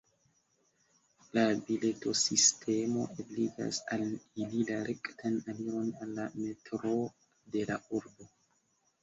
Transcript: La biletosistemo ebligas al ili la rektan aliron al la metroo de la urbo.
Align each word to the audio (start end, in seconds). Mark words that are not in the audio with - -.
La 1.37 1.41
biletosistemo 1.67 3.03
ebligas 3.25 3.81
al 3.97 4.07
ili 4.45 4.65
la 4.71 4.79
rektan 4.89 5.39
aliron 5.55 5.93
al 6.07 6.17
la 6.23 6.27
metroo 6.41 6.99
de 7.59 7.69
la 7.71 7.79
urbo. 8.01 8.33